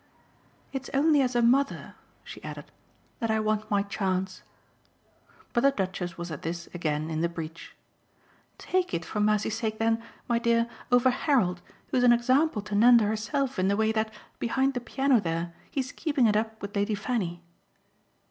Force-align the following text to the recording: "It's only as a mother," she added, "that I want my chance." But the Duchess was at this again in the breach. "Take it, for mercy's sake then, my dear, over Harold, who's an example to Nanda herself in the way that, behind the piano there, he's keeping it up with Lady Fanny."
"It's 0.73 0.89
only 0.95 1.21
as 1.21 1.35
a 1.35 1.43
mother," 1.43 1.93
she 2.23 2.43
added, 2.43 2.71
"that 3.19 3.29
I 3.29 3.39
want 3.39 3.69
my 3.69 3.83
chance." 3.83 4.41
But 5.53 5.61
the 5.61 5.69
Duchess 5.69 6.17
was 6.17 6.31
at 6.31 6.41
this 6.41 6.65
again 6.73 7.11
in 7.11 7.21
the 7.21 7.29
breach. 7.29 7.75
"Take 8.57 8.95
it, 8.95 9.05
for 9.05 9.19
mercy's 9.19 9.59
sake 9.59 9.77
then, 9.77 10.01
my 10.27 10.39
dear, 10.39 10.67
over 10.91 11.11
Harold, 11.11 11.61
who's 11.89 12.01
an 12.03 12.13
example 12.13 12.63
to 12.63 12.73
Nanda 12.73 13.03
herself 13.05 13.59
in 13.59 13.67
the 13.67 13.77
way 13.77 13.91
that, 13.91 14.11
behind 14.39 14.73
the 14.73 14.81
piano 14.81 15.19
there, 15.19 15.53
he's 15.69 15.91
keeping 15.91 16.25
it 16.25 16.35
up 16.35 16.59
with 16.63 16.75
Lady 16.75 16.95
Fanny." 16.95 17.43